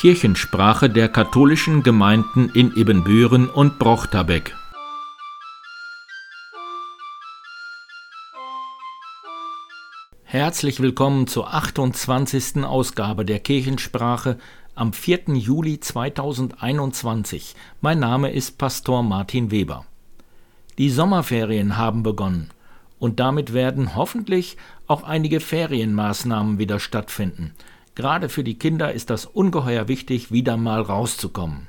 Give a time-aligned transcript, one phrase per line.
[0.00, 4.56] Kirchensprache der katholischen Gemeinden in Ibbenbüren und Brochterbeck.
[10.24, 12.64] Herzlich willkommen zur 28.
[12.64, 14.38] Ausgabe der Kirchensprache
[14.74, 15.34] am 4.
[15.34, 17.54] Juli 2021.
[17.82, 19.84] Mein Name ist Pastor Martin Weber.
[20.78, 22.48] Die Sommerferien haben begonnen
[22.98, 24.56] und damit werden hoffentlich
[24.86, 27.52] auch einige Ferienmaßnahmen wieder stattfinden.
[28.00, 31.66] Gerade für die Kinder ist das ungeheuer wichtig, wieder mal rauszukommen.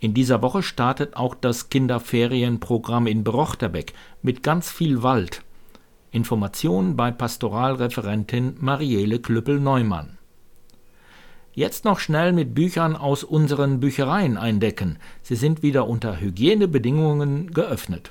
[0.00, 3.92] In dieser Woche startet auch das Kinderferienprogramm in Brochterbeck
[4.22, 5.44] mit ganz viel Wald.
[6.10, 10.18] Informationen bei Pastoralreferentin Marielle Klüppel-Neumann.
[11.52, 14.98] Jetzt noch schnell mit Büchern aus unseren Büchereien eindecken.
[15.22, 18.10] Sie sind wieder unter Hygienebedingungen geöffnet.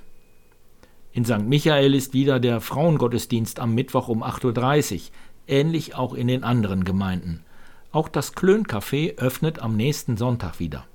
[1.11, 1.39] In St.
[1.39, 5.01] Michael ist wieder der Frauengottesdienst am Mittwoch um 8.30 Uhr
[5.47, 7.43] ähnlich auch in den anderen Gemeinden.
[7.91, 10.85] Auch das Klöncafé öffnet am nächsten Sonntag wieder.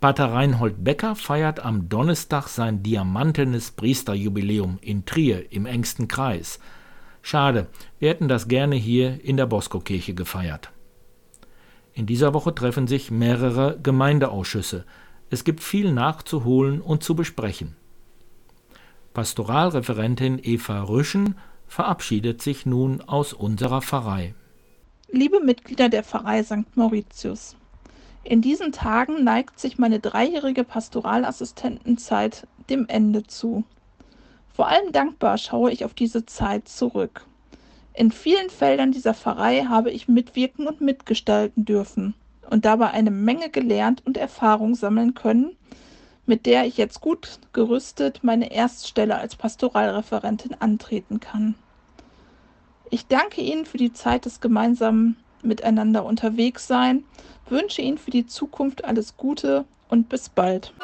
[0.00, 6.60] Pater Reinhold Becker feiert am Donnerstag sein diamantenes Priesterjubiläum in Trier im engsten Kreis.
[7.20, 7.66] Schade,
[7.98, 10.70] wir hätten das gerne hier in der Bosco-Kirche gefeiert.
[11.94, 14.84] In dieser Woche treffen sich mehrere Gemeindeausschüsse.
[15.30, 17.74] Es gibt viel nachzuholen und zu besprechen.
[19.14, 21.34] Pastoralreferentin Eva Rüschen
[21.68, 24.34] verabschiedet sich nun aus unserer Pfarrei.
[25.10, 26.76] Liebe Mitglieder der Pfarrei St.
[26.76, 27.56] Mauritius,
[28.24, 33.64] in diesen Tagen neigt sich meine dreijährige Pastoralassistentenzeit dem Ende zu.
[34.52, 37.24] Vor allem dankbar schaue ich auf diese Zeit zurück.
[37.94, 42.14] In vielen Feldern dieser Pfarrei habe ich mitwirken und mitgestalten dürfen
[42.50, 45.56] und dabei eine Menge gelernt und Erfahrung sammeln können,
[46.28, 51.54] mit der ich jetzt gut gerüstet meine Erststelle als Pastoralreferentin antreten kann.
[52.90, 57.04] Ich danke Ihnen für die Zeit des gemeinsamen Miteinander unterwegs sein,
[57.48, 60.74] wünsche Ihnen für die Zukunft alles Gute und bis bald.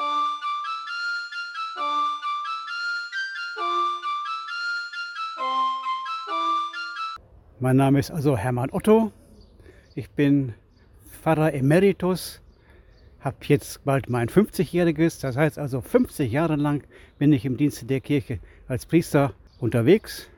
[7.60, 9.12] Mein Name ist also Hermann Otto.
[9.94, 10.54] Ich bin
[11.06, 12.44] Pfarrer Emeritus
[13.24, 16.84] habe jetzt bald mein 50-jähriges, das heißt also 50 Jahre lang
[17.18, 20.28] bin ich im Dienste der Kirche als Priester unterwegs.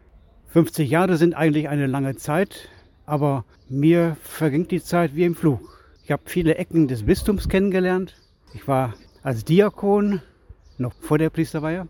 [0.47, 2.69] 50 Jahre sind eigentlich eine lange Zeit,
[3.05, 5.61] aber mir verging die Zeit wie im Flug.
[6.05, 8.15] Ich habe viele Ecken des Bistums kennengelernt.
[8.55, 8.95] Ich war
[9.25, 10.23] als Diakon,
[10.79, 11.89] noch vor der Priesterweihe,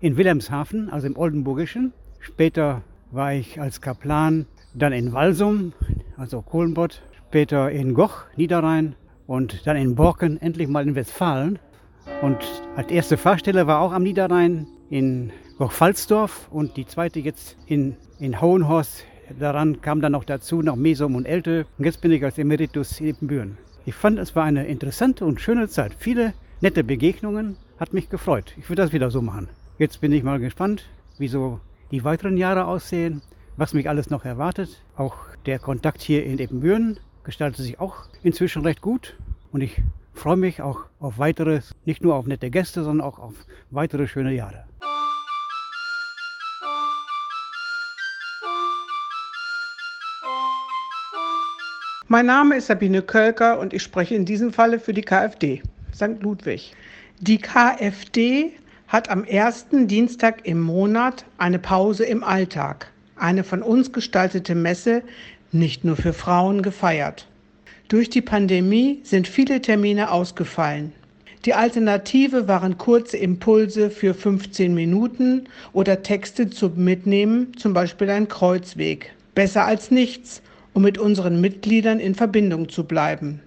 [0.00, 1.92] in Wilhelmshaven, also im Oldenburgischen.
[2.20, 5.74] Später war ich als Kaplan dann in Walsum,
[6.16, 8.94] also Kohlenbott, später in Goch, Niederrhein
[9.28, 11.60] und dann in Borken, endlich mal in Westfalen.
[12.22, 12.38] Und
[12.74, 15.30] als erste Fahrstelle war auch am Niederrhein in
[15.60, 19.04] Hochfalzdorf und die zweite jetzt in, in Hohenhorst.
[19.38, 21.66] Daran kam dann noch dazu noch Mesum und Elte.
[21.76, 23.58] Und jetzt bin ich als Emeritus in Ippenbüren.
[23.84, 25.92] Ich fand, es war eine interessante und schöne Zeit.
[25.98, 28.54] Viele nette Begegnungen, hat mich gefreut.
[28.56, 29.48] Ich würde das wieder so machen.
[29.78, 30.86] Jetzt bin ich mal gespannt,
[31.18, 33.20] wie so die weiteren Jahre aussehen,
[33.58, 34.82] was mich alles noch erwartet.
[34.96, 39.14] Auch der Kontakt hier in Ippenbüren gestaltet sich auch inzwischen recht gut
[39.52, 39.82] und ich
[40.14, 43.34] freue mich auch auf weitere, nicht nur auf nette Gäste, sondern auch auf
[43.70, 44.64] weitere schöne Jahre.
[52.06, 55.62] Mein Name ist Sabine Kölker und ich spreche in diesem Falle für die KfD
[55.94, 56.22] St.
[56.22, 56.72] Ludwig.
[57.20, 58.52] Die KfD
[58.86, 65.02] hat am ersten Dienstag im Monat eine Pause im Alltag, eine von uns gestaltete Messe,
[65.52, 67.26] nicht nur für Frauen gefeiert.
[67.88, 70.92] Durch die Pandemie sind viele Termine ausgefallen.
[71.44, 78.28] Die Alternative waren kurze Impulse für 15 Minuten oder Texte zum Mitnehmen, zum Beispiel ein
[78.28, 79.14] Kreuzweg.
[79.34, 80.42] Besser als nichts,
[80.74, 83.40] um mit unseren Mitgliedern in Verbindung zu bleiben.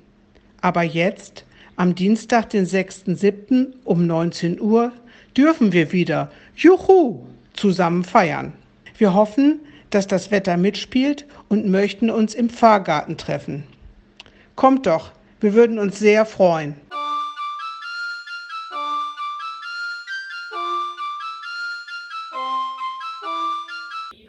[0.61, 1.45] Aber jetzt,
[1.75, 3.67] am Dienstag, den 6.7.
[3.84, 4.91] um 19 Uhr,
[5.35, 8.53] dürfen wir wieder, juhu, zusammen feiern.
[8.97, 9.59] Wir hoffen,
[9.91, 13.67] dass das Wetter mitspielt und möchten uns im Pfarrgarten treffen.
[14.55, 16.76] Kommt doch, wir würden uns sehr freuen.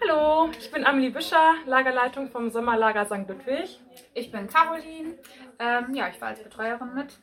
[0.00, 3.28] Hallo, ich bin Amelie Büscher, Lagerleitung vom Sommerlager St.
[3.28, 3.80] Ludwig.
[4.14, 5.14] Ich bin Caroline,
[5.58, 7.18] ähm, ja, ich war als Betreuerin mit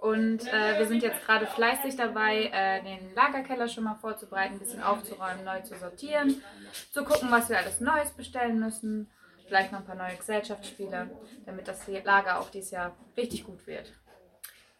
[0.00, 4.58] und äh, wir sind jetzt gerade fleißig dabei, äh, den Lagerkeller schon mal vorzubereiten, ein
[4.58, 6.42] bisschen aufzuräumen, neu zu sortieren,
[6.90, 9.10] zu gucken, was wir alles Neues bestellen müssen.
[9.46, 11.10] Vielleicht noch ein paar neue Gesellschaftsspiele,
[11.44, 13.92] damit das Lager auch dieses Jahr richtig gut wird.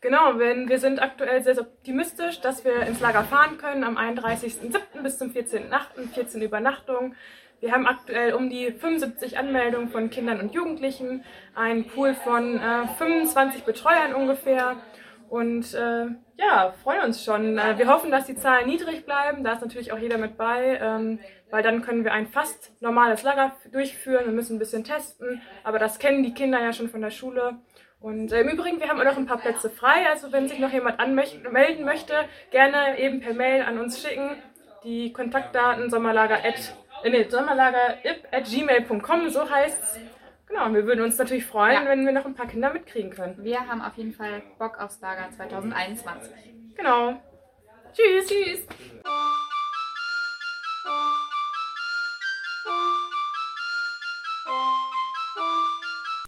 [0.00, 5.02] Genau, wir sind aktuell sehr optimistisch, dass wir ins Lager fahren können am 31.07.
[5.02, 6.14] bis zum 14.08.
[6.14, 7.14] 14 Übernachtungen.
[7.60, 11.24] Wir haben aktuell um die 75 Anmeldungen von Kindern und Jugendlichen,
[11.54, 14.76] einen Pool von äh, 25 Betreuern ungefähr.
[15.30, 16.06] Und äh,
[16.36, 17.56] ja, freuen uns schon.
[17.56, 19.44] Äh, wir hoffen, dass die Zahlen niedrig bleiben.
[19.44, 23.22] Da ist natürlich auch jeder mit bei, ähm, weil dann können wir ein fast normales
[23.22, 24.24] Lager durchführen.
[24.26, 27.58] Wir müssen ein bisschen testen, aber das kennen die Kinder ja schon von der Schule.
[28.00, 30.08] Und äh, im Übrigen, wir haben auch noch ein paar Plätze frei.
[30.10, 32.14] Also wenn sich noch jemand anmelden möchte,
[32.50, 34.30] gerne eben per Mail an uns schicken.
[34.82, 36.74] Die Kontaktdaten sommerlager at,
[37.04, 37.98] äh, nee, sommerlager
[38.32, 40.00] at gmail.com, so heißt's.
[40.50, 41.88] Genau, wir würden uns natürlich freuen, ja.
[41.88, 43.36] wenn wir noch ein paar Kinder mitkriegen können.
[43.44, 46.32] Wir haben auf jeden Fall Bock aufs Lager 2021.
[46.76, 47.22] Genau.
[47.92, 48.26] Tschüss.
[48.26, 48.66] Tschüss.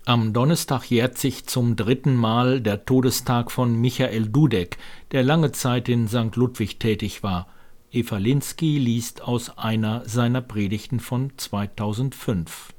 [0.04, 4.78] Am Donnerstag jährt sich zum dritten Mal der Todestag von Michael Dudek,
[5.10, 6.36] der lange Zeit in St.
[6.36, 7.48] Ludwig tätig war.
[7.90, 12.72] Eva Linsky liest aus einer seiner Predigten von 2005.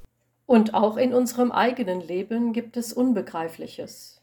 [0.54, 4.22] Und auch in unserem eigenen Leben gibt es Unbegreifliches.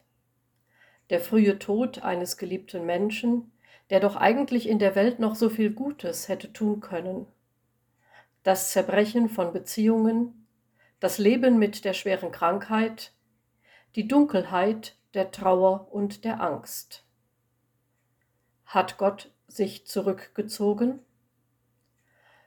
[1.11, 3.51] Der frühe Tod eines geliebten Menschen,
[3.91, 7.27] der doch eigentlich in der Welt noch so viel Gutes hätte tun können.
[8.45, 10.47] Das Zerbrechen von Beziehungen,
[11.01, 13.11] das Leben mit der schweren Krankheit,
[13.97, 17.03] die Dunkelheit der Trauer und der Angst.
[18.67, 21.01] Hat Gott sich zurückgezogen?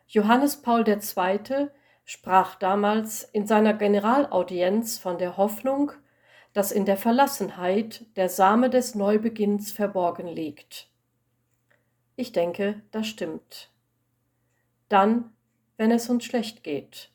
[0.07, 1.69] Johannes Paul II
[2.05, 5.91] sprach damals in seiner Generalaudienz von der Hoffnung,
[6.53, 10.89] dass in der Verlassenheit der Same des Neubeginns verborgen liegt.
[12.15, 13.71] Ich denke, das stimmt.
[14.87, 15.33] Dann,
[15.77, 17.11] wenn es uns schlecht geht.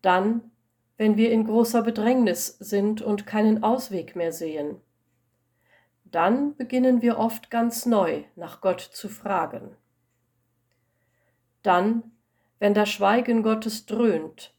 [0.00, 0.52] Dann,
[0.96, 4.80] wenn wir in großer Bedrängnis sind und keinen Ausweg mehr sehen.
[6.04, 9.76] Dann beginnen wir oft ganz neu nach Gott zu fragen.
[11.62, 12.13] Dann,
[12.58, 14.54] wenn das Schweigen Gottes dröhnt.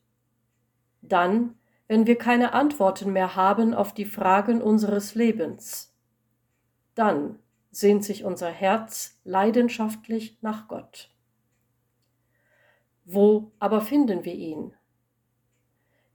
[1.02, 1.56] Dann,
[1.88, 5.94] wenn wir keine Antworten mehr haben auf die Fragen unseres Lebens.
[6.96, 7.40] Dann
[7.72, 11.12] sehnt sich unser Herz leidenschaftlich nach Gott.
[13.04, 14.74] Wo aber finden wir ihn?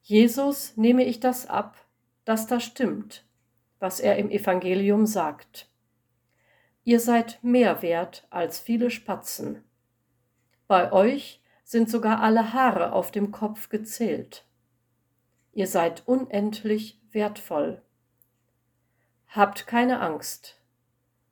[0.03, 1.77] Jesus nehme ich das ab,
[2.25, 3.25] dass das stimmt,
[3.79, 5.69] was er im Evangelium sagt.
[6.85, 9.63] Ihr seid mehr wert als viele Spatzen.
[10.67, 11.40] Bei euch
[11.71, 14.45] sind sogar alle Haare auf dem Kopf gezählt.
[15.53, 17.81] Ihr seid unendlich wertvoll.
[19.29, 20.61] Habt keine Angst.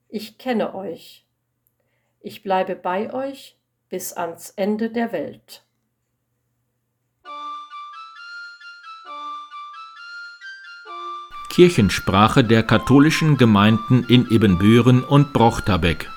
[0.09, 1.27] Ich kenne euch.
[2.21, 3.59] Ich bleibe bei euch
[3.89, 5.65] bis ans Ende der Welt.
[11.51, 16.09] Kirchensprache der katholischen Gemeinden in Ebenbüren und Brochterbeck